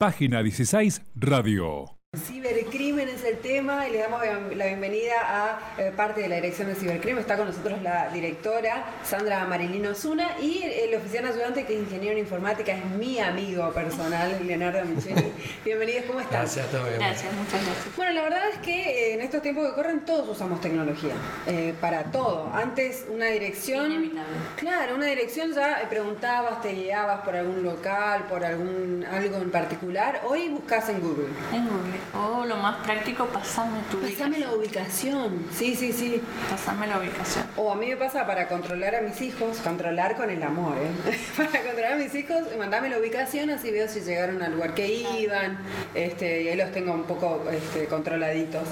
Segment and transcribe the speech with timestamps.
[0.00, 1.99] Página 16 Radio.
[2.40, 4.20] Cibercrimen es el tema y le damos
[4.56, 7.20] la bienvenida a eh, parte de la dirección de cibercrimen.
[7.20, 12.14] Está con nosotros la directora Sandra Marilino Zuna y el oficial ayudante que es ingeniero
[12.14, 15.32] en informática, es mi amigo personal, Leonardo Micheli.
[15.64, 16.40] Bienvenidos, ¿cómo están?
[16.40, 16.98] Gracias, todo bien.
[16.98, 17.96] Gracias, muchas gracias.
[17.96, 21.14] Bueno, la verdad es que eh, en estos tiempos que corren todos usamos tecnología
[21.46, 22.50] eh, para todo.
[22.52, 23.92] Antes una dirección...
[23.92, 24.36] Inevitable.
[24.56, 30.22] Claro, una dirección ya preguntabas, te guiabas por algún local, por algún algo en particular.
[30.26, 31.28] Hoy buscas en Google.
[31.52, 31.99] En Google.
[32.14, 35.46] O lo más práctico, pasame tu Pasame la ubicación.
[35.52, 36.20] Sí, sí, sí.
[36.50, 37.44] Pasame la ubicación.
[37.56, 41.16] O a mí me pasa para controlar a mis hijos, controlar con el amor, ¿eh?
[41.36, 44.86] para controlar a mis hijos, mandame la ubicación, así veo si llegaron al lugar que
[44.86, 45.58] iban,
[45.94, 48.64] este, y ahí los tengo un poco este, controladitos.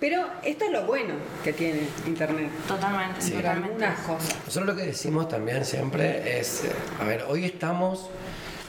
[0.00, 2.50] Pero esto es lo bueno que tiene Internet.
[2.68, 3.84] Totalmente, Pero totalmente.
[3.84, 4.36] algunas cosas.
[4.44, 8.10] Nosotros lo que decimos también siempre es, eh, a ver, hoy estamos,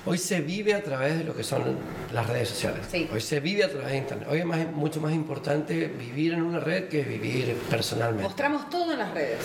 [0.06, 1.78] hoy se vive a través de lo que son
[2.14, 2.86] las redes sociales.
[2.90, 3.10] Sí.
[3.12, 4.28] Hoy se vive a través de Internet.
[4.30, 8.24] Hoy es más, mucho más importante vivir en una red que vivir personalmente.
[8.24, 9.40] Mostramos todo en las redes.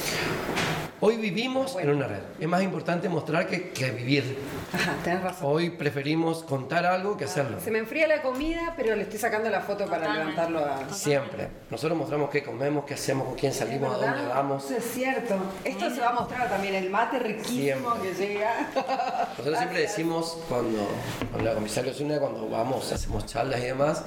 [1.02, 2.18] Hoy vivimos en una red.
[2.38, 4.36] Es más importante mostrar que, que vivir.
[4.70, 5.46] Ajá, tenés razón.
[5.50, 7.58] Hoy preferimos contar algo que hacerlo.
[7.58, 10.30] Se me enfría la comida, pero le estoy sacando la foto para Totalmente.
[10.42, 10.58] levantarlo
[10.90, 10.92] a...
[10.92, 11.48] Siempre.
[11.70, 14.64] Nosotros mostramos qué comemos, qué hacemos, con quién salimos, a dónde vamos.
[14.66, 15.36] Eso es cierto.
[15.64, 18.10] Esto se va a mostrar también, el mate riquísimo Siempre.
[18.10, 18.68] que llega.
[19.38, 20.86] Nosotros siempre decimos cuando,
[21.32, 24.04] con la comisaria Osuna, cuando vamos, hacemos charlas y demás,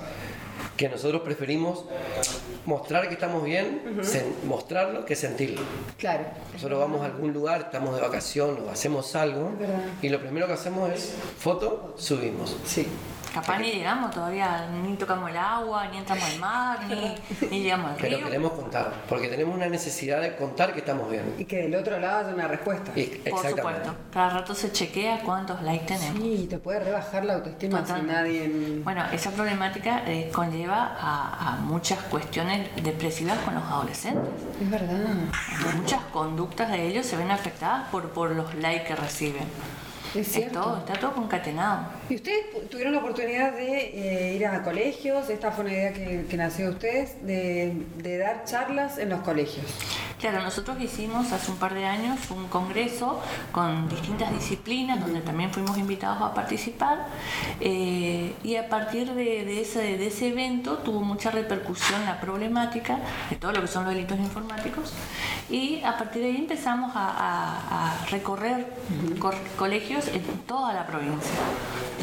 [0.77, 1.85] que nosotros preferimos
[2.65, 3.81] mostrar que estamos bien,
[4.45, 5.61] mostrarlo que sentirlo.
[5.97, 6.25] Claro.
[6.53, 9.51] Nosotros vamos a algún lugar, estamos de vacación o hacemos algo
[10.01, 12.55] y lo primero que hacemos es foto, subimos.
[12.65, 12.87] Sí.
[13.34, 17.16] Capaz ni llegamos todavía, ni tocamos el agua, ni entramos al mar, ni,
[17.50, 18.26] ni llegamos al Pero río.
[18.28, 21.34] queremos contar, porque tenemos una necesidad de contar que estamos bien.
[21.39, 22.92] Y que del otro lado haya una respuesta.
[22.95, 23.61] Y- Por exactamente.
[23.86, 23.95] supuesto.
[24.14, 26.22] Cada rato se chequea cuántos likes tenemos.
[26.22, 28.14] Sí, te puede rebajar la autoestima si Totalmente.
[28.14, 28.81] nadie...
[28.84, 34.30] Bueno, esa problemática eh, conlleva a, a muchas cuestiones depresivas con los adolescentes.
[34.61, 35.08] Es verdad.
[35.76, 39.43] Muchas conductas de ellos se ven afectadas por, por los likes que reciben.
[40.14, 40.61] Es Es cierto.
[40.61, 41.86] todo, está todo concatenado.
[42.09, 45.30] ¿Y ustedes tuvieron la oportunidad de eh, ir a colegios?
[45.30, 49.65] Esta fue una idea que, nació de ustedes, de, dar charlas en los colegios.
[50.19, 53.21] Claro, nosotros hicimos hace un par de años un congreso
[53.52, 57.08] con distintas disciplinas donde también fuimos invitados a participar
[57.59, 62.99] eh, y a partir de, ese, evento tuvo mucha repercusión la problemática
[63.30, 64.93] de todo lo que son los delitos informáticos
[65.49, 68.65] y a partir de ahí empezamos a, recorrer
[69.19, 71.31] cor- colegios en toda la provincia.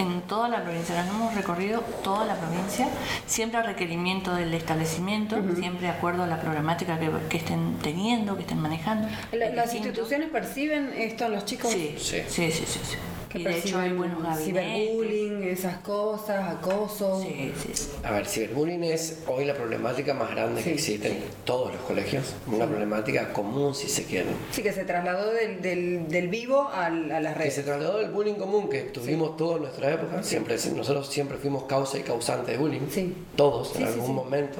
[0.00, 2.88] En toda la provincia, nos hemos recorrido toda la provincia,
[3.26, 8.34] siempre a requerimiento del establecimiento, siempre de acuerdo a la problemática que, que estén teniendo,
[8.36, 9.08] que estén manejando.
[9.32, 11.70] La- ¿Las instituciones perciben esto en los chicos?
[11.70, 12.22] Sí, Sí.
[12.28, 12.80] sí, sí, sí.
[12.82, 12.96] sí.
[13.30, 14.44] Que Y de hecho hay buenos gabinetes.
[14.44, 17.22] ciberbullying, esas cosas, acoso.
[17.22, 17.88] Sí, sí, sí.
[18.02, 21.80] A ver, ciberbullying es hoy la problemática más grande Sí, que existe en todos los
[21.82, 22.34] colegios.
[22.48, 24.30] Una problemática común, si se quiere.
[24.50, 27.64] Sí, que se trasladó del, del, del vivo al- a las Que se redes.
[27.66, 30.24] trasladó del bullying común que tuvimos toda en nuestra época.
[30.24, 32.88] Siempre, nosotros siempre fuimos causa y causante de bullying.
[32.90, 33.14] Sí.
[33.36, 34.12] Todos Sí, en sí, algún sí.
[34.12, 34.58] momento.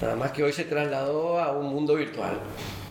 [0.00, 2.38] Nada más que hoy se trasladó a un mundo virtual.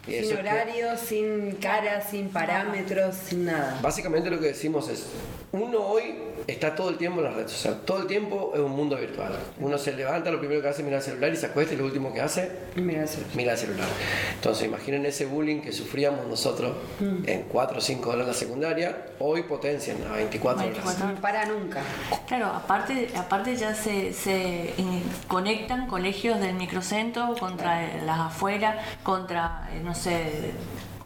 [0.09, 3.79] Sin que- horario, sin cara, sin parámetros, sin nada.
[3.81, 5.07] Básicamente lo que decimos es,
[5.51, 6.15] uno hoy
[6.47, 9.33] está todo el tiempo en las redes sociales, todo el tiempo es un mundo virtual.
[9.59, 11.77] Uno se levanta, lo primero que hace es mirar el celular y se acuesta y
[11.77, 13.19] lo último que hace, Mira eso.
[13.35, 13.87] mira el celular.
[14.35, 19.05] Entonces imaginen ese bullying que sufríamos nosotros en 4 o 5 horas en la secundaria,
[19.19, 20.75] hoy potencian a 24 horas.
[20.85, 21.15] 24.
[21.15, 21.81] No para nunca.
[22.27, 28.75] Claro, aparte, aparte ya se, se in- conectan colegios del microcentro contra eh, las afueras,
[29.03, 30.51] contra, eh, no sé,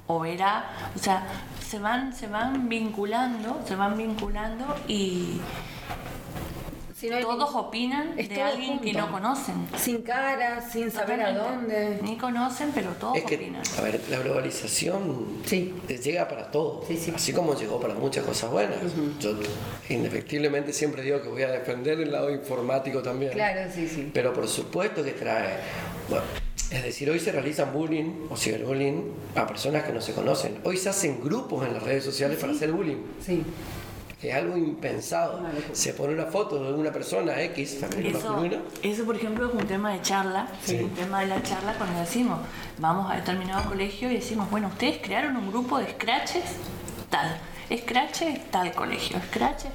[0.08, 0.66] Oberá,
[0.96, 1.26] o sea,
[1.66, 5.40] se van, se van vinculando, se van vinculando y
[6.96, 9.68] Si no hay todos opinan Es de todo alguien que no conocen.
[9.78, 12.00] Sin cara, sin saber a dónde.
[12.02, 13.62] Ni conocen, pero todos Es que, opinan.
[13.78, 15.74] a ver, la globalización Sí.
[15.88, 17.12] llega para todo, Sí, sí.
[17.16, 18.78] así como llegó para muchas cosas buenas.
[19.20, 19.32] Yo
[19.90, 23.32] indefectiblemente siempre digo que voy a defender el lado informático también.
[23.34, 24.12] Claro, sí, sí.
[24.14, 25.58] Pero por supuesto que trae.
[26.10, 26.24] Bueno,
[26.74, 30.60] es decir, hoy se realizan bullying o ciberbullying a personas que no se conocen.
[30.64, 32.98] Hoy se hacen grupos en las redes sociales para hacer bullying.
[33.24, 33.44] Sí.
[34.24, 35.42] Es algo impensado.
[35.74, 38.62] Se pone una foto de una persona X, femenino Eso, masculino.
[38.82, 42.40] eso, por ejemplo, es un tema de charla, un tema de la charla cuando decimos,
[42.80, 46.44] vamos a determinado colegio y decimos, bueno, ustedes crearon un grupo de scratches
[47.10, 47.38] tal,
[47.78, 49.66] scratch es tal colegio, scratch.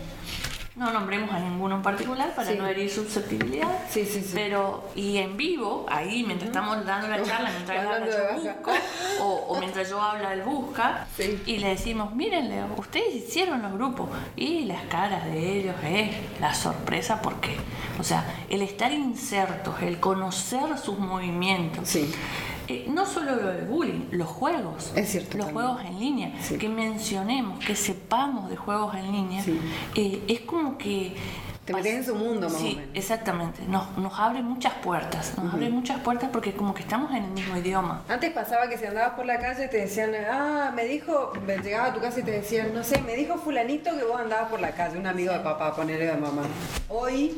[0.78, 2.56] No nombremos a ninguno en particular para Sí.
[2.56, 3.66] no herir susceptibilidad.
[3.90, 4.30] Sí, sí, sí.
[4.32, 8.70] Pero, y en vivo, ahí, mientras estamos dando la charla, mientras habla, yo busco,
[9.20, 11.42] o, o mientras yo hablo, él busca, Sí.
[11.46, 14.08] y le decimos, mírenle, ustedes hicieron los grupos.
[14.36, 16.10] Y las caras de ellos es
[16.40, 17.56] la sorpresa, porque,
[17.98, 21.88] o sea, el estar insertos, el conocer sus movimientos.
[21.88, 22.14] Sí.
[22.68, 24.92] Eh, no solo lo del bullying, los juegos.
[24.94, 25.66] Es cierto Los también.
[25.66, 26.32] juegos en línea.
[26.42, 26.58] Sí.
[26.58, 29.42] Que mencionemos, que sepamos de juegos en línea.
[29.42, 29.58] Sí.
[29.94, 31.16] eh, es como que.
[31.64, 32.90] Te metes en su mundo, más Sí, o menos.
[32.94, 33.60] exactamente.
[33.68, 35.36] Nos, nos abre muchas puertas.
[35.36, 38.02] Nos abre muchas puertas porque como que estamos en el mismo idioma.
[38.08, 41.32] Antes pasaba que si andabas por la calle te decían, ah, me dijo,
[41.62, 44.48] llegaba a tu casa y te decían, no sé, me dijo fulanito que vos andabas
[44.48, 46.42] por la calle, un amigo de papá, ponerle de mamá.
[46.88, 47.36] Hoy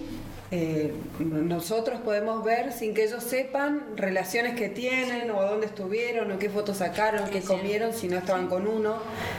[0.53, 6.39] eh, nosotros podemos ver sin que ellos sepan relaciones que tienen o dónde estuvieron o
[6.39, 7.47] qué fotos sacaron, qué Sí.
[7.47, 8.97] comieron si no estaban con uno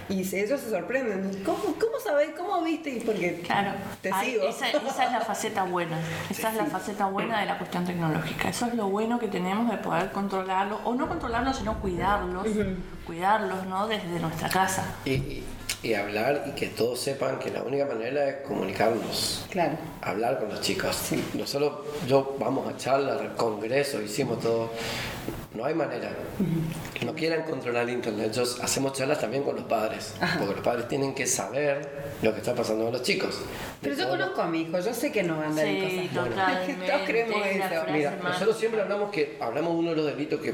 [0.07, 1.43] y ellos se sorprenden.
[1.43, 2.29] ¿Cómo, cómo sabés?
[2.37, 2.91] ¿Cómo viste?
[2.91, 3.71] Y porque Claro,
[4.01, 4.43] te Ay, sigo.
[4.47, 5.99] Esa, esa es la faceta buena,
[6.29, 8.47] esa es la faceta buena de la cuestión tecnológica.
[8.49, 12.47] Eso es lo bueno que tenemos de poder controlarlo, o no controlarlo, sino cuidarlos,
[13.05, 13.87] cuidarlos, ¿no?
[13.87, 14.85] Desde nuestra casa.
[15.05, 15.43] Y,
[15.83, 19.45] y- hablar y que todos sepan que la única manera es comunicarnos.
[19.49, 19.77] Claro.
[20.01, 21.09] hablar con los chicos.
[21.33, 21.73] Nosotros,
[22.07, 24.69] yo vamos a charlas, congresos, hicimos todo.
[25.53, 26.09] No hay manera.
[27.05, 28.31] No quieran controlar internet.
[28.31, 31.89] Yo hacemos charlas también con los padres, porque los padres tienen que saber
[32.21, 33.41] lo que está pasando con los chicos.
[33.81, 36.07] Pero yo conozco a mi hijo, yo sé que no va a andar en Sí,
[36.07, 36.47] cosas buenas.
[36.47, 36.87] totalmente.
[36.91, 37.83] Todos creemos eso.
[37.91, 40.53] Mira, más- nosotros siempre hablamos que hablamos de uno de los delitos que,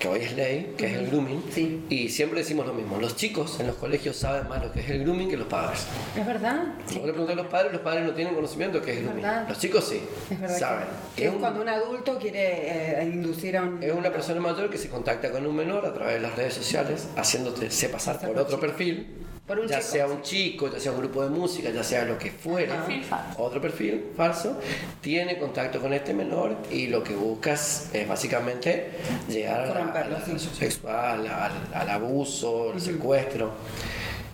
[0.00, 1.84] que hoy es ley, que es el grooming, Sí.
[1.88, 2.98] y siempre decimos lo mismo.
[2.98, 5.86] Los chicos en los colegios saben más lo que es el grooming que los padres.
[6.18, 6.64] ¿Es verdad?
[6.86, 9.04] Si vos le a los padres, los padres no tienen conocimiento de qué es el
[9.04, 9.22] grooming.
[9.22, 9.48] verdad.
[9.48, 10.00] Los chicos sí,
[10.30, 10.58] Es verdad.
[10.58, 10.84] saben.
[11.14, 13.80] Que, que es un- cuando un adulto quiere eh, inducir a un.
[13.82, 16.54] Es una persona mayor que se contacta con un menor a través de las redes
[16.54, 19.06] sociales, haciéndote se pasar por otro perfil,
[19.46, 19.90] Por un ya chico.
[19.92, 23.04] sea un chico, ya sea un grupo de música, ya sea lo que fuera, Perfil
[23.04, 23.42] falso.
[23.42, 24.58] otro perfil falso,
[25.02, 28.90] tiene contacto con este menor y lo que buscas es básicamente
[29.28, 30.30] llegar a la, Corromperlo, a la sí.
[30.32, 33.52] relación sexual, al, al abuso, al secuestro.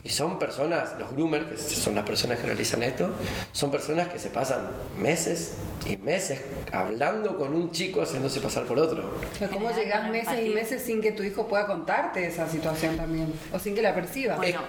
[0.03, 3.11] Y son personas, los groomers, que son las personas que realizan esto,
[3.53, 4.69] son personas que se pasan
[4.99, 5.55] meses
[5.87, 6.41] y meses
[6.73, 9.11] hablando con un chico haciéndose pasar por otro.
[9.53, 13.33] ¿Cómo una meses y meses sin que tu hijo pueda contarte esa situación también?
[13.53, 14.37] O sin que la perciba.
[14.37, 14.61] Bueno,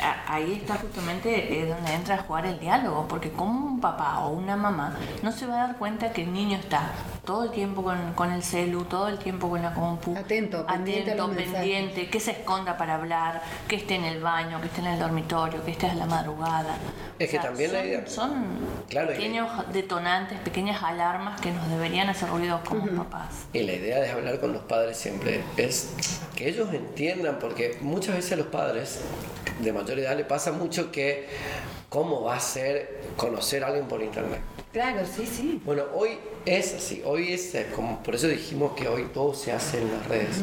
[0.00, 4.20] a- ahí está justamente eh, donde entra a jugar el diálogo, porque como un papá
[4.20, 6.92] o una mamá no se va a dar cuenta que el niño está
[7.28, 11.10] todo el tiempo con, con el celu, todo el tiempo con la compu, Atento, pendiente
[11.12, 14.86] atento, pendiente, que se esconda para hablar, que esté en el baño, que esté en
[14.86, 16.74] el dormitorio, que esté a la madrugada.
[17.18, 18.44] Es que también la son, idea- son
[18.88, 23.44] Claro, pequeños detonantes, pequeñas alarmas que nos deberían hacer ruido como papás.
[23.52, 25.92] Y la idea de hablar con los padres siempre es
[26.34, 29.00] que ellos entiendan, porque muchas veces a los padres
[29.60, 31.28] de mayor edad le pasa mucho que
[31.88, 34.40] cómo va a ser conocer a alguien por internet.
[34.72, 35.60] Claro, sí, sí.
[35.64, 36.10] Bueno, hoy
[36.44, 39.90] es así, hoy es eh, como por eso dijimos que hoy todo se hace en
[39.92, 40.36] las redes.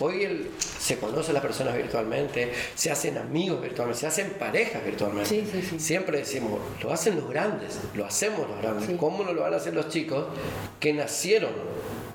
[0.00, 5.28] Hoy el- se conocen las personas virtualmente, se hacen amigos virtualmente, se hacen parejas virtualmente.
[5.28, 5.78] Sí, sí, sí.
[5.78, 8.90] Siempre decimos, lo hacen los grandes, lo hacemos los grandes.
[8.98, 10.26] ¿Cómo no lo van a hacer los chicos
[10.80, 11.50] que nacieron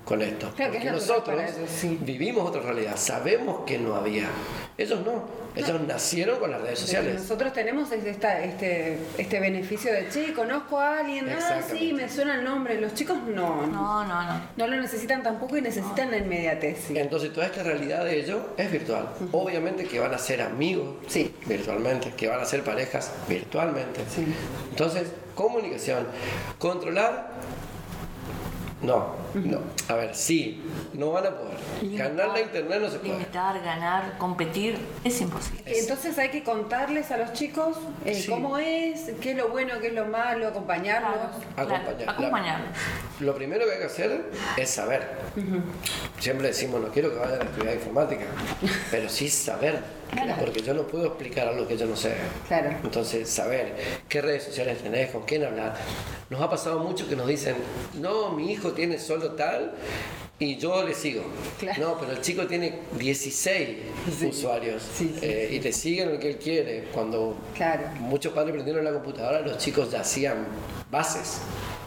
[0.06, 0.52] con esto?
[0.56, 1.98] Claro, que Porque es natural nosotros para ellos, sí.
[2.02, 4.28] vivimos otra realidad, sabemos que no había.
[4.78, 5.24] Ellos no,
[5.56, 7.22] ellos nacieron con las redes De que sociales.
[7.22, 12.36] Nosotros tenemos esta- este, este beneficio de, che, conozco a alguien, ah, sí, me suena
[12.36, 12.82] el nombre.
[12.82, 14.42] Los chicos no, no, No, no, no.
[14.58, 16.86] no lo necesitan tampoco y necesitan la inmediatez.
[16.88, 16.98] sí.
[16.98, 19.10] Entonces toda esta realidad de ellos es virtual.
[19.32, 21.34] Obviamente que van a ser amigos Sí.
[21.46, 24.02] virtualmente, que van a ser parejas virtualmente.
[24.14, 24.26] Sí.
[24.72, 25.04] Entonces,
[25.36, 26.08] comunicación.
[26.58, 27.30] Controlar.
[28.83, 29.59] No, no.
[29.87, 30.61] A ver, sí,
[30.94, 31.57] no van a poder.
[31.97, 33.13] Ganar la internet no se puede.
[33.13, 35.61] Limitar, ganar, competir, es imposible.
[35.66, 38.30] Entonces hay que contarles a los chicos eh, Sí.
[38.30, 41.11] cómo es, qué es lo bueno, qué es lo malo, acompañarlos.
[41.56, 42.09] Claro, claro, Acompañar.
[42.09, 42.69] acompañarlos.
[43.21, 44.25] Lo primero que hay que hacer
[44.57, 45.07] es saber.
[46.19, 48.25] Siempre decimos, no quiero que vayan a estudiar informática,
[48.92, 49.80] pero sí saber.
[50.11, 50.35] Claro.
[50.40, 52.13] Porque yo no puedo explicar algo que yo no sé.
[52.47, 52.69] Claro.
[52.83, 53.75] Entonces, saber
[54.07, 55.73] qué redes sociales tenés, con quién hablar.
[56.33, 57.56] Nos ha pasado mucho que nos dicen,
[58.02, 59.71] no, mi hijo tiene solo tal
[60.40, 61.21] y yo le sigo.
[61.59, 61.80] Claro.
[61.90, 63.78] No, pero el chico tiene 16
[64.28, 66.85] usuarios Sí, sí, eh, y te siguen lo que él quiere.
[66.92, 67.83] Cuando Claro.
[67.99, 70.47] muchos padres prendieron la computadora, los chicos ya hacían
[70.90, 71.37] bases.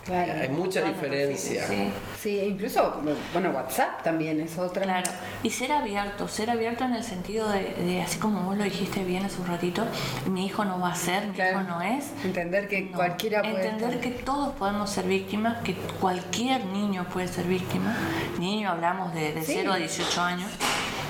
[0.06, 0.32] Claro.
[0.40, 1.66] Hay mucha Bueno, diferencia.
[1.66, 1.88] Sí,
[2.20, 4.82] Sí, incluso, bueno, WhatsApp también es otra.
[4.82, 5.10] claro.
[5.42, 9.04] Y ser abierto, ser abierto en el sentido de, de, así como vos lo dijiste
[9.04, 9.84] bien hace un ratito,
[10.26, 11.60] mi hijo no va a ser, mi Claro.
[11.60, 12.04] hijo no es.
[12.25, 12.96] Entender que No.
[12.96, 14.00] cualquiera puede Entender estar.
[14.00, 17.96] que todos podemos ser víctimas, que cualquier niño puede ser víctima.
[18.38, 19.52] Niño hablamos de, de Sí.
[19.56, 20.50] 0 a 18 años.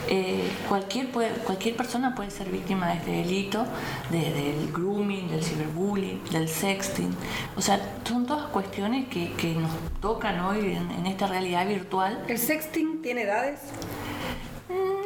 [0.09, 3.67] Eh, cualquier, puede, cualquier persona puede ser víctima de este delito,
[4.11, 7.15] desde el grooming, del ciberbullying, del sexting.
[7.57, 9.71] O sea, son todas cuestiones que, que nos
[10.01, 12.25] tocan hoy en, en esta realidad virtual.
[12.29, 13.61] ¿El sexting tiene edades?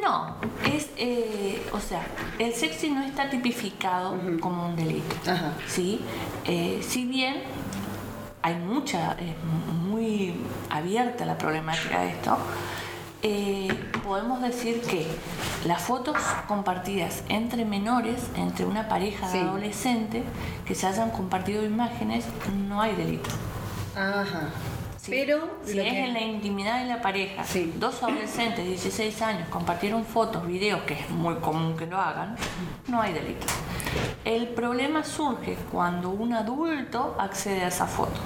[0.03, 2.07] No, es, eh, o sea,
[2.39, 5.15] el sexting no está tipificado como un delito.
[5.31, 5.53] Ajá.
[5.67, 6.01] ¿sí?
[6.47, 7.43] Eh, si bien
[8.43, 9.35] hay mucha, es
[9.87, 10.35] muy
[10.71, 12.39] abierta la problemática de esto,
[13.23, 13.69] eh,
[14.05, 15.07] podemos decir que
[15.67, 16.17] las fotos
[16.49, 19.39] compartidas entre menores, entre una pareja de Sí.
[19.39, 20.25] adolescentes,
[20.65, 22.25] que se hayan compartido imágenes,
[22.69, 23.29] no hay delito.
[23.95, 24.49] Ajá.
[24.97, 25.11] Sí.
[25.13, 27.73] Pero si es que- en la intimidad de la pareja, Sí.
[27.79, 32.37] dos adolescentes de 16 años compartieron fotos, videos, que es muy común que lo hagan,
[32.89, 33.47] no hay delito.
[34.25, 38.21] El problema surge cuando un adulto accede a esas fotos.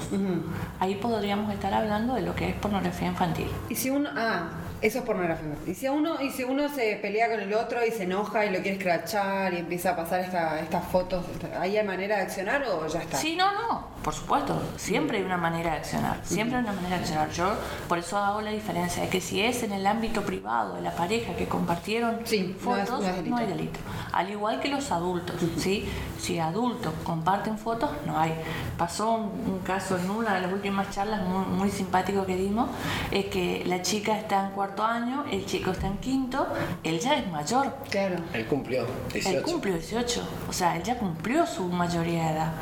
[0.81, 3.49] Ahí podríamos estar hablando de lo que es pornografía infantil.
[3.71, 4.49] Y si uno, ah,
[4.83, 5.55] eso es pornografía.
[5.67, 8.51] Y si uno, y si uno se pelea con el otro y se enoja y
[8.51, 11.25] lo quiere escrachar y empieza a pasar esta- estas fotos,
[11.59, 13.17] ¿ahí hay manera de accionar o ya está?
[13.17, 16.97] Sí, no, no, por supuesto, siempre hay una manera de accionar, siempre hay una manera
[16.97, 17.31] de accionar.
[17.31, 17.53] Yo
[17.89, 20.91] por eso hago la diferencia de que si es en el ámbito privado de la
[20.93, 23.37] pareja que compartieron Sí, no es- fotos, no es delito.
[23.37, 23.81] hay delito.
[24.13, 25.89] Al igual que los adultos, ¿sí?
[26.19, 28.33] Si adultos comparten fotos, no hay.
[28.79, 32.69] Pasó un, un caso en una de las últimas charlas muy, muy simpático que dimos,
[33.11, 36.47] es que la chica está en cuarto año, el chico está en quinto,
[36.83, 38.17] él ya es mayor, Claro.
[38.33, 39.37] Él cumplió 18.
[39.37, 42.53] él cumplió 18, o sea, él ya cumplió su mayoría de edad,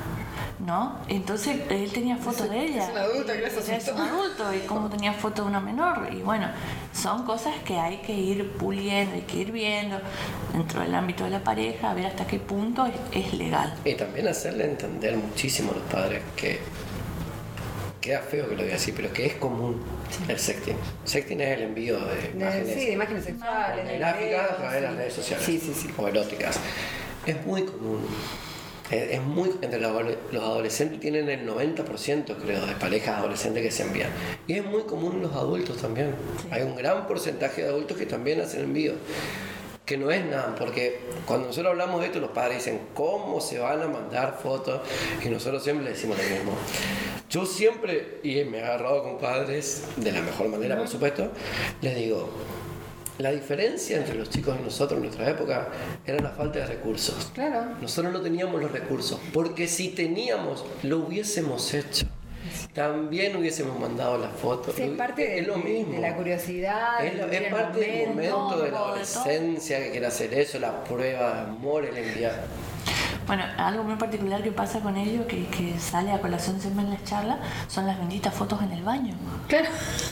[0.58, 0.98] ¿no?
[1.06, 2.84] Entonces él tenía fotos de ella.
[2.84, 6.08] es un adulto, ya es un adulto y cómo tenía fotos de una menor.
[6.12, 6.48] Y bueno,
[6.92, 10.00] son cosas que hay que ir puliendo, hay que ir viendo
[10.52, 12.94] dentro del ámbito de la pareja, a ver hasta qué punto es,
[13.26, 13.74] es legal.
[13.84, 16.60] Y también hacerle entender muchísimo a los padres que
[18.02, 19.80] queda feo que lo diga así, pero que es común
[20.28, 20.76] el sexting.
[21.04, 23.86] Sexting es el envío de imágenes sí, de imágenes sexuales.
[23.88, 25.88] de videos, a través de las redes sociales Sí, sí, sí.
[25.96, 26.58] o eróticas.
[27.24, 28.00] Es muy común.
[28.90, 33.62] Es, es muy entre los adole- los adolescentes tienen el 90% creo de parejas adolescentes
[33.62, 34.10] que se envían
[34.46, 36.14] y es muy común en los adultos también
[36.50, 38.96] hay un gran porcentaje de adultos que también hacen envíos
[39.86, 43.58] que no es nada, porque cuando nosotros hablamos de esto, los padres dicen, ¿cómo se
[43.58, 44.80] van a mandar fotos?
[45.24, 46.52] Y nosotros siempre le decimos lo mismo.
[47.32, 51.30] Yo siempre, y me he agarrado con padres, de la mejor manera, por supuesto,
[51.80, 52.28] les digo,
[53.16, 55.68] la diferencia entre los chicos y nosotros en nuestra época
[56.06, 57.30] era la falta de recursos.
[57.32, 57.70] Claro.
[57.80, 62.04] Nosotros no teníamos los recursos, porque si teníamos, lo hubiésemos hecho.
[62.74, 64.74] También hubiésemos mandado las fotos.
[64.76, 65.94] Sí, es parte de, es lo mismo.
[65.94, 67.02] de la curiosidad.
[67.02, 71.40] Es, la- parte del momento de la adolescencia que quiere hacer eso, la prueba de
[71.40, 72.44] amor, el enviar.
[73.26, 76.90] Bueno, algo muy particular que pasa con ello, que, que sale a colación siempre en
[76.90, 77.38] las charlas,
[77.68, 79.14] son las benditas fotos en el baño.
[79.48, 79.68] Claro.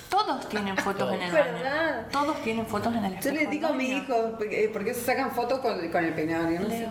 [0.08, 1.44] Todos tienen fotos en el baño.
[1.52, 2.06] verdad.
[2.12, 4.02] Todos tienen fotos en el Yo espejo les del digo a mi baño.
[4.04, 6.48] hijo, porque ¿por qué se sacan fotos con, con el peinado?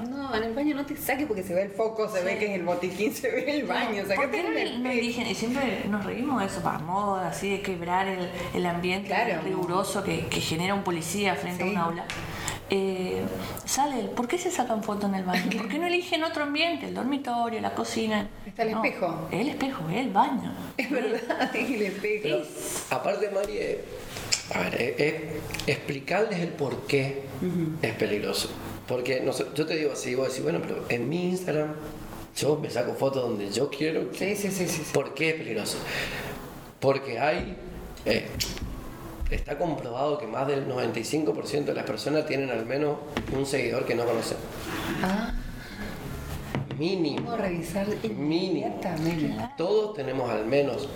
[0.10, 2.26] No, en el baño no te saques porque se ve el foco, se Sí.
[2.26, 4.04] ve que es el botiquín, se ve el baño.
[4.04, 5.28] ¿Por Sacate qué no, el eligen?
[5.28, 9.42] Y siempre nos reímos de eso, para moda, así de quebrar el, el ambiente Claro.
[9.44, 11.70] riguroso que, que genera un policía frente Sí.
[11.70, 12.06] a un aula.
[12.72, 13.24] Eh,
[13.66, 15.50] sale, el, ¿por qué se sacan fotos en el baño?
[15.58, 16.88] ¿Por qué no eligen otro ambiente?
[16.88, 18.30] El dormitorio, la cocina.
[18.46, 19.28] Está el No, espejo.
[19.32, 20.54] El espejo, el baño.
[20.78, 22.20] Es verdad, es el espejo.
[22.24, 22.42] Pero,
[22.92, 23.84] aparte, Mari, eh,
[24.54, 27.24] a ver, eh, eh, explicarles el por qué
[27.82, 28.50] es peligroso.
[28.88, 31.76] Porque no yo te digo así, vos decís, bueno, pero en mi Instagram
[32.36, 34.10] yo me saco fotos donde yo quiero.
[34.14, 34.84] Sí, sí, sí, sí.
[34.84, 34.92] sí.
[34.94, 35.78] ¿Por qué es peligroso?
[36.80, 37.56] Porque hay.
[38.06, 38.28] eh,
[39.30, 42.98] está comprobado que más del 95% de las personas tienen al menos
[43.36, 44.38] un seguidor que no conocen.
[45.04, 45.34] Ah,
[46.80, 47.18] Mínimo.
[47.26, 49.54] vamos a revisar Mínimo.
[49.58, 50.88] Todos tenemos al menos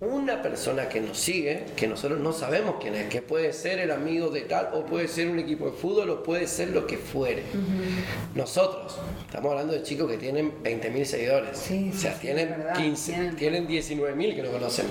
[0.00, 3.90] una persona que nos sigue, que nosotros no sabemos quién es, que puede ser el
[3.90, 6.96] amigo de tal, o puede ser un equipo de fútbol, o puede ser lo que
[6.96, 7.42] fuere.
[8.34, 12.56] Nosotros, estamos hablando de chicos que tienen 20.000 seguidores, Sí, o sea, sí, tienen es
[12.58, 14.86] verdad, 15, tienen- tienen 19.000 que no conocen.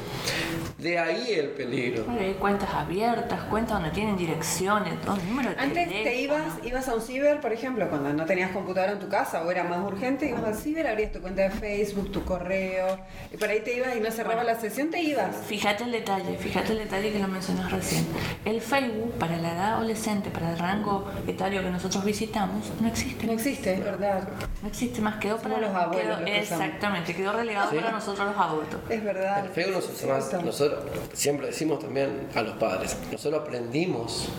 [0.78, 2.04] De ahí el peligro.
[2.06, 6.88] Bueno, Hay cuentas abiertas, cuentas donde tienen direcciones, dos números de Antes te ibas, ibas
[6.88, 9.84] a un ciber, por ejemplo, cuando no tenías computadora en tu casa o era más
[9.86, 13.00] urgente, al ciber, abrías tu cuenta de Facebook, tu correo,
[13.32, 15.36] y por ahí te ibas y no cerraba la sesión, te ibas.
[15.48, 18.06] Fíjate el detalle, fíjate el detalle que lo mencionas recién.
[18.46, 23.26] El Facebook para la edad adolescente, para el rango etario que nosotros visitamos, no existe.
[23.26, 24.28] No existe, es verdad.
[24.62, 27.78] No existe más, quedó para los abuelos quedó- los exactamente, quedó relegado Sí.
[27.78, 28.80] para nosotros los adultos.
[28.90, 29.46] Es verdad.
[29.46, 34.30] El Facebook nos hace más, nosotros siempre decimos también a los padres, nosotros aprendimos,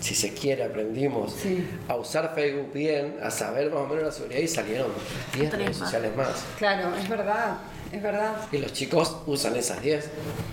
[0.00, 1.66] si se quiere, aprendimos Sí.
[1.88, 4.88] a usar Facebook bien, a saber más o menos la seguridad y salieron
[5.34, 5.90] 10 Tres redes más.
[5.90, 6.44] sociales más.
[6.58, 7.56] Claro, es verdad.
[7.92, 10.04] Es verdad, Y los chicos usan esas 10.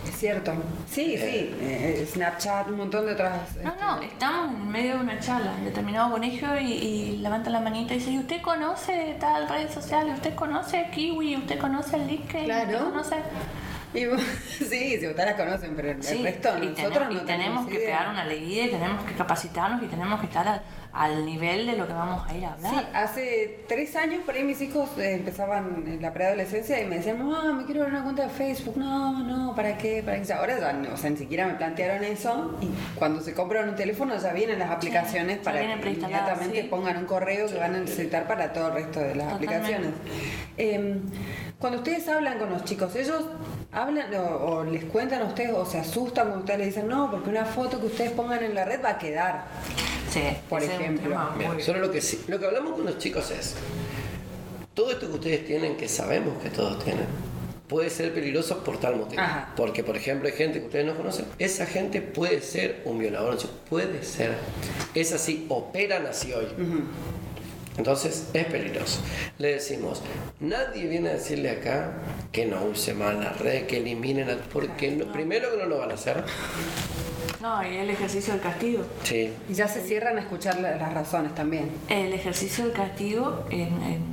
[0.07, 0.53] es cierto.
[0.87, 3.55] Sí, sí, eh, Snapchat, un montón de otras...
[3.63, 7.59] No, no, estamos en medio de una charla en determinado colegio y, y levanta la
[7.59, 10.11] manita y dice, ¿y usted conoce tal red social?
[10.13, 11.35] ¿Usted conoce Kiwi?
[11.37, 12.45] ¿Usted conoce el LinkedIn?
[12.45, 12.69] Claro.
[12.69, 13.15] ¿Usted conoce...?
[13.93, 14.21] Y vos-
[14.57, 17.67] sí, si ustedes las conocen, pero el Sí, resto y, nosotros tenemos, no y tenemos
[17.67, 17.85] que idea.
[17.87, 20.61] pegar una leguía y tenemos que capacitarnos y tenemos que estar al,
[20.93, 22.89] al nivel de lo que vamos a ir a Sí, hablar.
[22.93, 27.19] hace tres años por ahí mis hijos eh, empezaban en la preadolescencia y me decían,
[27.19, 28.77] mamá, me quiero ver una cuenta de Facebook.
[28.77, 30.01] No, no, ¿para qué?
[30.03, 30.31] ¿Para qué?
[30.33, 33.75] Ahora ya, no, o sea, ni siquiera me plantearon eso y cuando se compran un
[33.75, 36.67] teléfono ya vienen las aplicaciones para que inmediatamente sí.
[36.69, 39.55] pongan un correo que van a necesitar para todo el resto de las Totalmente.
[39.57, 39.91] aplicaciones.
[40.57, 41.01] Eh,
[41.59, 43.23] cuando ustedes hablan con los chicos, ellos
[43.71, 47.09] hablan o, o les cuentan a ustedes o se asustan cuando ustedes les dicen, no,
[47.11, 49.45] porque una foto que ustedes pongan en la red va a quedar.
[50.11, 51.17] Sí, por ejemplo.
[51.37, 53.55] Mira, nosotros lo que, sí- lo que hablamos con los chicos es,
[54.73, 57.05] todo esto que ustedes tienen, que sabemos que todos tienen,
[57.69, 59.21] puede ser peligroso por tal motivo.
[59.21, 59.53] Ajá.
[59.55, 63.37] Porque, por ejemplo, hay gente que ustedes no conocen, esa gente puede ser un violador,
[63.69, 64.35] puede ser.
[64.93, 66.47] Es así, operan así hoy.
[67.85, 68.99] Entonces es peligroso.
[69.39, 70.03] Le decimos,
[70.39, 71.93] nadie viene a decirle acá
[72.31, 75.79] que no use más la red, que eliminen, a- porque no- primero que no lo
[75.79, 76.23] van a hacer.
[77.41, 78.83] No, y el ejercicio del castigo.
[79.01, 79.33] Sí.
[79.49, 81.71] Y ya se cierran a escuchar la- las razones también.
[81.89, 84.03] El ejercicio del castigo en- en-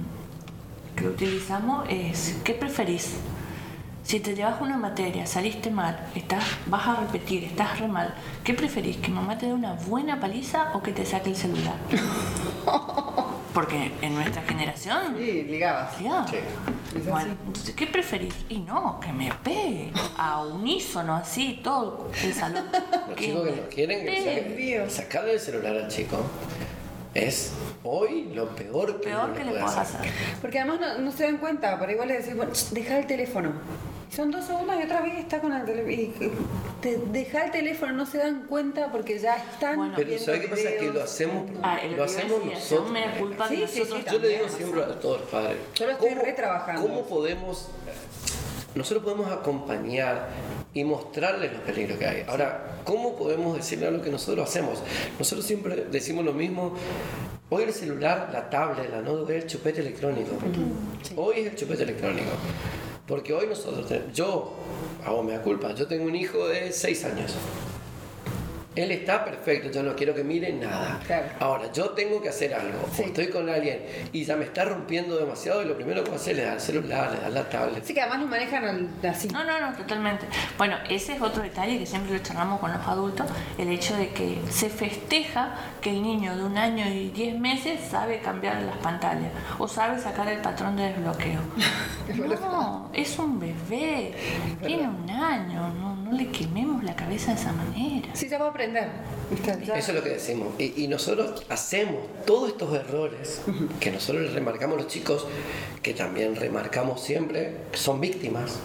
[0.97, 3.17] que utilizamos es, ¿qué preferís?
[4.03, 8.55] Si te llevas una materia, saliste mal, estás, vas a repetir, estás re mal, ¿qué
[8.55, 8.97] preferís?
[8.97, 11.75] ¿Que mamá te dé una buena paliza o que te saque el celular?
[13.59, 15.17] Porque en nuestra generación...
[15.19, 15.97] Sí, ligabas.
[15.97, 16.05] Sí.
[17.11, 18.33] Bueno, entonces, ¿qué preferís?
[18.49, 22.67] Y no, que me pegue a unísono, así, todo el salón.
[23.09, 24.85] Los chicos que no quieren que pegue.
[24.87, 26.19] saque- sacarle el celular al chico
[27.15, 30.09] es hoy lo peor que, Peor uno que le puedas hacer.
[30.41, 33.51] Porque además no, no se dan cuenta, pero igual le decís, bueno, deja el teléfono.
[34.15, 35.93] Son dos segundos y otra vez está con el teléfono.
[35.93, 36.15] Y
[36.81, 39.77] te deja el teléfono, no se dan cuenta porque ya están.
[39.77, 39.95] Bueno.
[39.97, 40.63] Pero ¿sabes qué pasa?
[40.79, 42.93] Que lo hacemos, Ah, lo lo a hacemos nosotros.
[43.19, 44.13] culpa Sí, sí, nosotros.
[44.13, 45.57] Yo le digo siempre a todos los padres.
[45.75, 46.83] Yo lo estoy retrabajando.
[46.83, 47.69] ¿Cómo podemos
[48.75, 50.29] nosotros podemos acompañar
[50.73, 52.25] y mostrarles los peligros que hay.
[52.29, 54.81] Ahora, ¿cómo podemos decirle algo que nosotros hacemos?
[55.19, 56.75] Nosotros siempre decimos lo mismo.
[57.51, 60.31] Hoy el celular, la tablet, la notebook es el chupete electrónico.
[61.17, 62.31] Hoy es el chupete electrónico.
[63.09, 64.55] Porque hoy nosotros, yo
[65.03, 67.35] hago mea culpa, yo tengo un hijo de 6 años.
[68.79, 71.01] Él está perfecto, yo no quiero que mire nada.
[71.05, 71.27] Claro.
[71.41, 73.03] Ahora, yo tengo que hacer algo, o Sí.
[73.03, 73.81] estoy con alguien
[74.13, 76.55] y ya me está rompiendo demasiado y lo primero que voy a hacer es dar
[76.55, 77.85] el celular, le dar la tablet.
[77.85, 79.29] Sí, que además lo manejan así.
[79.29, 80.27] No, no, no, totalmente.
[80.57, 83.27] Bueno, ese es otro detalle que siempre lo charlamos con los adultos,
[83.59, 87.81] el hecho de que se festeja que el niño de un año y diez meses
[87.91, 91.41] sabe cambiar las pantallas o sabe sacar el patrón de desbloqueo.
[92.41, 94.15] No, es un bebé,
[94.65, 98.09] tiene un año, no, no le quememos la cabeza de esa manera.
[98.15, 98.89] Sí, ya va a aprender.
[99.75, 100.49] Eso es lo que decimos.
[100.59, 103.43] Y, y nosotros hacemos todos estos errores
[103.81, 105.27] que nosotros les remarcamos a los chicos,
[105.83, 108.59] que también remarcamos siempre, que son víctimas.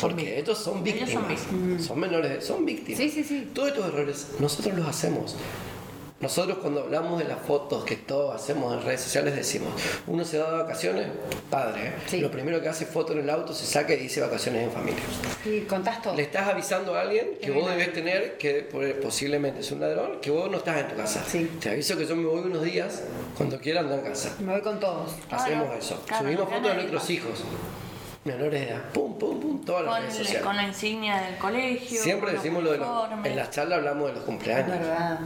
[0.00, 1.84] Porque estos son Ellos son víctimas.
[1.84, 2.98] Son menores, son víctimas.
[2.98, 3.50] Sí, sí, sí.
[3.52, 5.36] Todos estos errores nosotros los hacemos.
[6.18, 9.68] Nosotros cuando hablamos de las fotos que todos hacemos en redes sociales decimos,
[10.06, 11.08] uno se va de vacaciones,
[11.50, 11.92] padre, ¿eh?
[12.06, 12.20] Sí.
[12.20, 15.02] lo primero que hace foto en el auto, se saca y dice vacaciones en familia.
[15.44, 16.14] Y contás todo.
[16.16, 18.60] Le estás avisando a alguien que Es vos debes tener, que
[19.02, 21.22] posiblemente es un ladrón, que vos no estás en tu casa.
[21.28, 21.50] Sí.
[21.60, 23.02] Te aviso que yo me voy unos días,
[23.36, 24.34] cuando quiera andar en casa.
[24.38, 25.12] Me voy con todos.
[25.30, 26.02] Hacemos Claro, eso.
[26.06, 27.44] claro, Subimos fotos de nuestros hijos,
[28.24, 30.42] menores de edad, pum, pum, pum, todas las Con, redes sociales.
[30.42, 32.00] con la insignia del colegio.
[32.02, 32.88] Siempre decimos lo de los,
[33.22, 34.70] en las charlas hablamos de los Es cumpleaños.
[34.78, 35.18] verdad.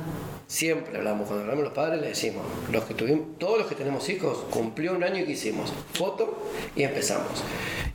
[0.55, 4.09] Siempre hablamos, cuando hablamos los padres le decimos, los que tuvimos, todos los que tenemos
[4.09, 6.43] hijos, cumplió un año y que hicimos, foto
[6.75, 7.45] y empezamos.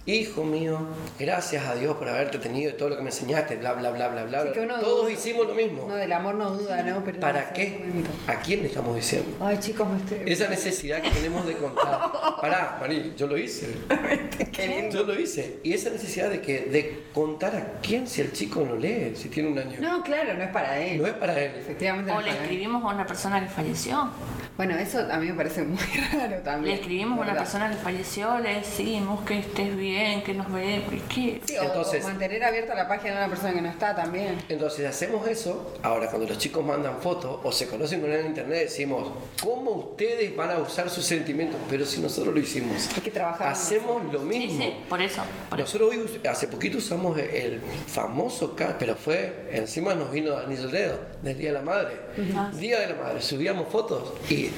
[0.05, 0.79] Hijo mío,
[1.19, 4.07] gracias a Dios por haberte tenido y todo lo que me enseñaste, bla, bla, bla,
[4.07, 4.43] bla, bla.
[4.43, 5.11] Sí, Todos duda.
[5.11, 5.85] hicimos lo mismo.
[5.87, 7.03] No, del amor no duda, ¿no?
[7.03, 7.63] Pero ¿Para no, qué?
[7.63, 8.29] es.
[8.29, 9.35] ¿A quién le estamos diciendo?
[9.41, 10.31] Ay, chicos, me estoy.
[10.31, 12.11] Esa necesidad que tenemos de contar.
[12.39, 13.67] Pará, Marí, yo lo hice.
[14.91, 15.59] Yo lo hice.
[15.63, 19.27] Y esa necesidad de que de contar a quién si el chico no lee, si
[19.29, 19.77] tiene un año.
[19.81, 21.01] No, claro, no es para él.
[21.01, 21.51] No es para él.
[21.59, 24.09] Efectivamente no Escribimos a una persona que falleció.
[24.57, 25.77] Bueno, eso a mí me parece muy
[26.13, 26.75] raro también.
[26.75, 30.89] Le escribimos a una persona que falleció, le decimos que estés bien, que nos veremos.
[31.13, 31.41] ¿Qué?
[31.45, 34.37] Sí, o- Entonces- o mantener abierta la página de una persona que no está también.
[34.47, 38.25] Entonces hacemos eso, ahora cuando los chicos mandan fotos o se conocen con él en
[38.27, 39.11] internet decimos,
[39.43, 41.59] ¿cómo ustedes van a usar sus sentimientos?
[41.69, 44.63] Pero si nosotros lo hicimos, Hay que trabajar hacemos lo Sí, mismo.
[44.63, 45.21] sí, por eso.
[45.49, 45.77] por eso.
[45.79, 50.99] Nosotros hoy, hace poquito usamos el famoso, pero fue, encima nos vino anillo el dedo,
[51.21, 51.97] del Día de la Madre.
[52.15, 52.31] Sí.
[52.53, 54.49] Día de la madre, subíamos fotos y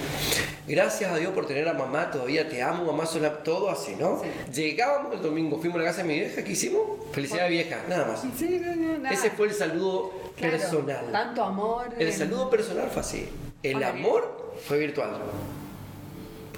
[0.68, 4.22] gracias a Dios por tener a mamá todavía, te amo, mamá, sola, todo así, ¿no?
[4.54, 6.82] Llegábamos el domingo, fuimos a la casa de mi vieja, ¿qué hicimos?
[7.12, 8.22] Felicidad vieja, nada más.
[8.38, 9.14] Sí, no, no, nada.
[9.14, 11.12] Ese fue el saludo Claro, personal.
[11.12, 11.88] Tanto amor.
[11.98, 13.28] El eh, saludo personal fue así.
[13.64, 15.12] El Hola, amor fue virtual.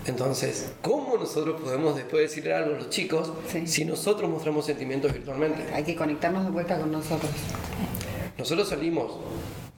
[0.05, 3.67] Entonces, ¿cómo nosotros podemos después decirle algo a los chicos Sí.
[3.67, 5.63] si nosotros mostramos sentimientos virtualmente?
[5.73, 7.32] Hay que conectarnos de vuelta con nosotros.
[8.38, 9.12] Nosotros salimos,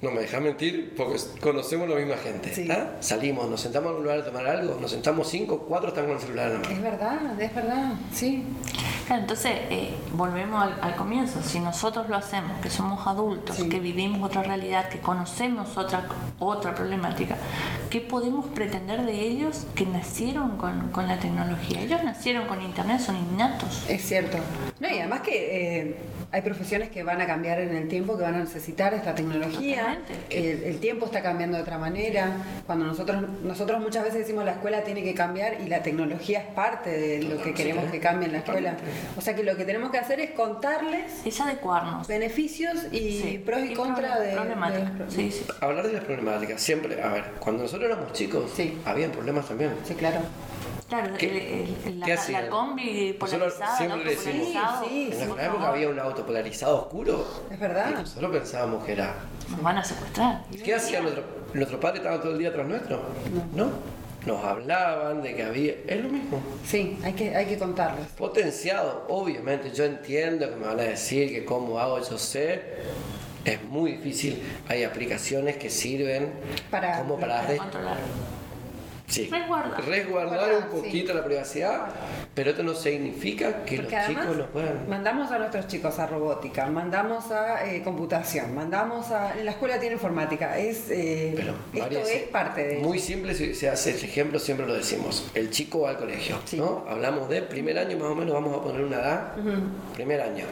[0.02, 2.54] no me dejas mentir, porque conocemos la misma gente.
[2.54, 2.68] Sí.
[2.72, 2.94] ¿ah?
[3.02, 6.16] Salimos, nos sentamos en un lugar a tomar algo, nos sentamos cinco, cuatro están con
[6.16, 6.76] el celular en la mano.
[6.76, 8.44] Es verdad, es verdad, sí.
[9.06, 11.42] Claro, entonces eh, volvemos al, al comienzo.
[11.44, 13.70] Si nosotros lo hacemos, que somos adultos, Sí.
[13.70, 16.08] que vivimos otra realidad, que conocemos otra,
[16.40, 17.36] otra problemática,
[17.90, 21.82] ¿qué podemos pretender de ellos que nacieron con, con la tecnología?
[21.82, 23.86] Ellos nacieron con Internet, son innatos.
[23.90, 24.38] Es cierto.
[24.80, 25.98] No, y además que eh,
[26.34, 30.00] hay profesiones que van a cambiar en el tiempo, que van a necesitar esta tecnología.
[30.30, 32.38] El, el tiempo está cambiando de otra manera.
[32.66, 36.46] Cuando nosotros, nosotros muchas veces decimos la escuela tiene que cambiar y la tecnología es
[36.54, 38.78] parte de lo que queremos que cambie en la escuela.
[39.18, 42.08] O sea que lo que tenemos que hacer es contarles Es adecuarnos.
[42.08, 43.44] beneficios y Sí.
[43.46, 44.90] pros y, contras de, problemática.
[45.06, 45.46] de- Sí, sí.
[45.60, 48.78] Hablar de las problemáticas, siempre, a ver, cuando nosotros éramos chicos, Sí.
[48.86, 49.72] habían problemas también.
[49.86, 50.20] Sí, claro.
[50.92, 54.84] Claro, ¿Qué- el- el- la, qué la combi polarizada, el siempre auto decimos- polarizado.
[54.84, 57.26] Sí, sí, En nuestra época favor, había un auto polarizado oscuro.
[57.50, 57.90] Es verdad.
[57.92, 59.16] Y nosotros pensábamos que era.
[59.50, 60.44] Nos van a secuestrar.
[60.64, 62.00] ¿Qué hacían nuestros nuestros padres?
[62.02, 63.02] ¿Estaban todo el día atrás nuestro?
[63.56, 63.70] No.
[64.26, 65.74] Nos hablaban de que había.
[65.88, 66.40] Es lo mismo.
[66.68, 68.08] Sí, hay que, hay que contarles.
[68.18, 69.72] Potenciado, obviamente.
[69.72, 72.62] Yo entiendo que me van a decir que cómo hago, yo sé.
[73.46, 74.44] Es muy difícil.
[74.68, 76.34] Hay aplicaciones que sirven
[76.70, 77.98] Para- como para Para controlar.
[79.12, 79.30] Sí,
[79.88, 80.56] Resguardar.
[80.56, 81.88] un poquito la privacidad,
[82.34, 84.90] pero esto no significa que Porque los chicos no puedan.
[84.90, 89.36] mandamos a nuestros chicos a robótica, mandamos a eh, computación, mandamos a...
[89.36, 92.80] La escuela tiene informática, es, eh, Pero, esto es parte de...
[92.80, 95.30] Muy simple, se, se hace este ejemplo, siempre lo decimos.
[95.34, 96.58] El chico va al colegio, Sí.
[96.58, 96.86] ¿no?
[96.90, 99.34] Hablamos de primer año, más o menos, vamos a poner una edad.
[99.94, 100.46] Primer año.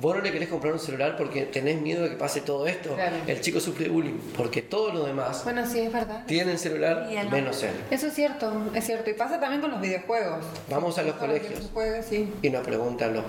[0.00, 2.94] Vos no le querés comprar un celular porque tenés miedo de que pase todo esto.
[2.94, 3.16] Claro.
[3.26, 6.24] El chico sufre bullying porque todos los demás Bueno, sí, es verdad.
[6.26, 7.72] tienen celular él menos él.
[7.90, 9.10] Eso es cierto, es cierto.
[9.10, 10.44] Y pasa también con los videojuegos.
[10.70, 11.68] Vamos a los colegios.
[12.08, 12.32] sí.
[12.42, 13.24] Y nos preguntan los,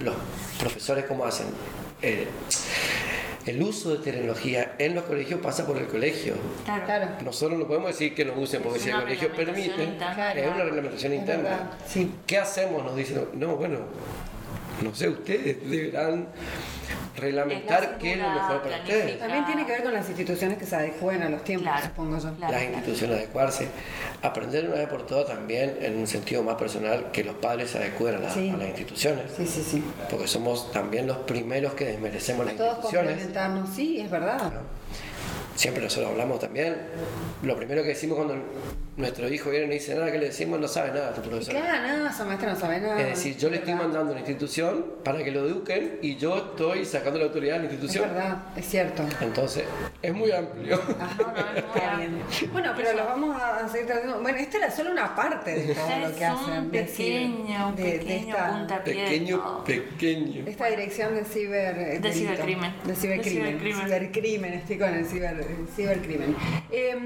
[0.00, 0.14] los
[0.58, 1.46] profesores cómo hacen.
[2.02, 2.26] Eh,
[3.46, 6.34] el uso de tecnología en los colegios pasa por el colegio.
[6.64, 6.84] Claro.
[6.84, 7.08] Claro.
[7.24, 10.32] Nosotros no podemos decir que nos usen porque si el colegio permite, interna.
[10.32, 11.70] es una reglamentación interna.
[11.86, 12.12] sí.
[12.26, 12.82] ¿Qué hacemos?
[12.82, 13.78] Nos dicen, no, bueno,
[14.82, 16.26] no sé, ustedes deberán
[17.16, 19.18] reglamentar qué es lo mejor para ustedes.
[19.18, 22.18] También tiene que ver con las instituciones que se adecúen a los tiempos, Claro, supongo
[22.18, 22.34] yo.
[22.34, 22.52] claro.
[22.52, 23.68] Las instituciones adecuarse,
[24.22, 27.78] aprender una vez por todas también en un sentido más personal que los padres se
[27.78, 28.50] adecúen a, la- Sí.
[28.50, 29.84] a las instituciones, Sí, sí, sí.
[30.10, 33.10] porque somos también los primeros que desmerecemos las Todos instituciones.
[33.12, 34.52] complementarnos, sí, es verdad.
[35.56, 36.76] Siempre nosotros hablamos también,
[37.42, 38.36] lo primero que decimos cuando
[38.96, 41.54] nuestro hijo viene y no dice nada, que le decimos, no sabe nada tu profesor.
[41.54, 43.00] Claro, nada, esa maestra no sabe nada.
[43.00, 46.36] Es decir, yo le estoy mandando a una institución para que lo eduquen y yo
[46.36, 48.08] estoy sacando la autoridad de la Es institución.
[48.08, 49.02] verdad, es cierto.
[49.20, 49.64] Entonces,
[50.02, 50.80] es muy amplio.
[51.00, 52.22] Ajá, No, no, es muy está bien.
[52.52, 54.20] Bueno, pero los vamos a seguir tratando.
[54.20, 56.52] Bueno, esta era solo una parte de todo lo es que hacen.
[56.58, 59.64] un de pequeño, ciber- de- de pequeño esta- puntapié de pequeño, todo.
[59.64, 60.44] pequeño.
[60.44, 62.72] de esta dirección de ciber eh, De cibercrimen.
[62.84, 63.84] de cibercrimen De cibercrimen.
[63.86, 66.36] cibercrimen estoy con el ciber, cibercrimen
[66.70, 66.96] Eh,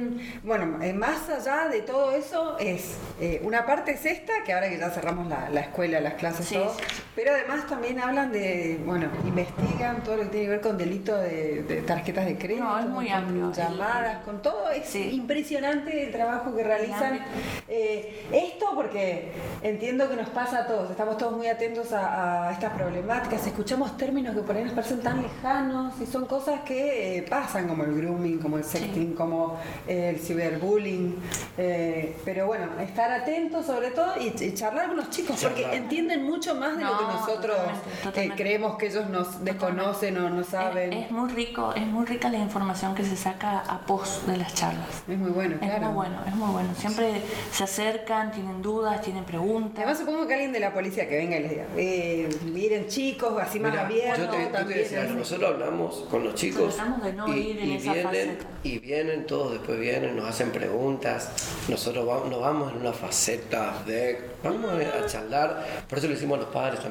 [0.42, 4.78] bueno más allá de todo eso es eh, una parte es esta que ahora que
[4.78, 6.82] ya cerramos la, la escuela las clases Sí, todo sí.
[7.16, 11.16] Pero además también hablan de bueno investigan todo lo que tiene que ver con delito
[11.16, 13.52] de, de tarjetas de crédito No, es muy con amplio.
[13.52, 14.70] llamadas con todo.
[14.70, 15.10] Es Sí.
[15.12, 17.20] impresionante el trabajo que realizan.
[17.68, 22.52] eh, esto porque entiendo que nos pasa a todos, estamos todos muy atentos a, a
[22.52, 27.18] estas problemáticas, escuchamos términos que por ahí nos parecen tan lejanos y son cosas que
[27.18, 31.16] eh, pasan como el grooming, como el sexting, como eh, el ciberbullying,
[31.58, 36.24] eh, pero bueno, estar atentos sobre todo y, y charlar con los chicos porque entienden
[36.24, 38.42] mucho más de lo que No, nosotros totalmente, eh, totalmente.
[38.42, 40.92] creemos que ellos nos desconocen o no saben.
[40.92, 44.36] Es, es muy rico, es muy rica la información que se saca a pos de
[44.36, 45.02] las charlas.
[45.08, 45.86] Es muy bueno, Es claro.
[45.86, 46.68] muy bueno, es muy bueno.
[46.76, 49.78] Siempre se acercan, tienen dudas, tienen preguntas.
[49.78, 53.32] Además supongo que alguien de la policía que venga y les diga, eh, miren chicos,
[53.40, 54.24] así más Mira, abiertos.
[54.26, 55.18] yo te, yo te también, decía algo, así.
[55.18, 58.04] nosotros hablamos con los chicos Tratamos de no y, ir en y esa vienen,
[58.36, 58.44] faceta.
[58.64, 61.30] y vienen todos, después vienen, nos hacen preguntas,
[61.68, 66.38] nosotros va- nos vamos en una faceta de, vamos a charlar, por eso le decimos
[66.38, 66.89] a los padres también,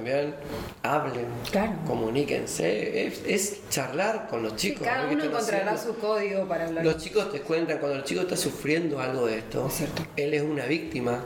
[0.84, 1.74] hablen, Claro.
[1.88, 4.88] comuníquense, es, es charlar con los Sí, chicos.
[4.88, 5.94] cada uno encontrará haciendo.
[5.94, 6.84] su código para hablar.
[6.86, 10.04] Los chicos te cuentan, cuando el chico está sufriendo algo de esto, Es cierto.
[10.16, 11.20] él es una víctima.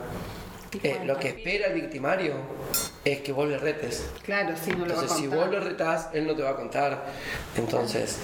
[0.82, 2.34] Eh, lo que espera el victimario
[3.04, 4.06] es que vos le retes.
[4.24, 6.50] Claro, sí, no lo va a Entonces, si vos lo retás, él no te va
[6.50, 7.06] a contar.
[7.56, 8.18] Entonces,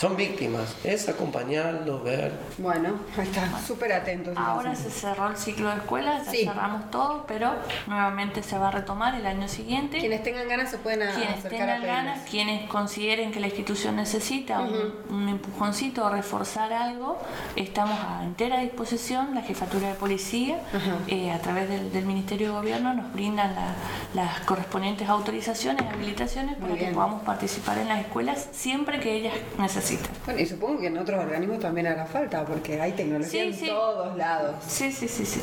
[0.00, 2.32] Son víctimas, es acompañarlos, ver.
[2.58, 4.36] Bueno, ahí está, súper atentos.
[4.36, 6.44] Ahora se cerró el ciclo de escuelas, ya Sí.
[6.44, 7.52] cerramos todo, pero
[7.86, 9.98] nuevamente se va a retomar el año siguiente.
[10.00, 13.46] Quienes tengan ganas se pueden a- quienes acercar tengan a ganas, quienes consideren que la
[13.46, 17.16] institución necesita un, un empujoncito o reforzar algo,
[17.54, 19.32] estamos a entera disposición.
[19.36, 20.58] La jefatura de policía,
[21.06, 23.74] eh, a través del, del Ministerio de Gobierno, nos brindan la-
[24.12, 29.83] las correspondientes autorizaciones, habilitaciones para que podamos participar en las escuelas siempre que ellas necesiten.
[30.24, 33.54] Bueno, y supongo que en otros organismos también hará falta, porque hay tecnología Sí, en
[33.54, 33.66] sí.
[33.66, 34.56] todos lados.
[34.66, 35.40] Sí, sí, sí, sí.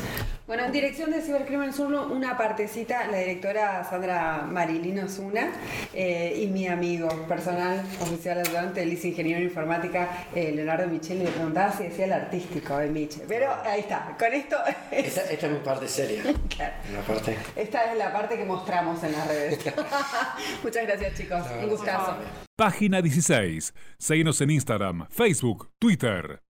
[0.52, 5.50] Bueno, en Dirección de Cibercrimen Sur, una partecita, la directora Sandra Marilino Zuna
[5.94, 11.30] eh, y mi amigo personal, oficial ayudante, el ingeniero en informática, eh, Leonardo Micheli, le
[11.30, 13.22] preguntaba si decía el artístico de Miche.
[13.26, 14.58] Pero ahí está, con esto,
[14.90, 16.22] Esta, esta es mi parte seria.
[16.54, 16.74] Claro.
[16.92, 17.34] La parte.
[17.56, 19.58] esta es la parte que mostramos en las redes.
[20.62, 22.14] Muchas gracias chicos, un gustazo.
[22.56, 23.72] Página 16.
[23.96, 26.42] Seguinos en Instagram, Facebook, Twitter.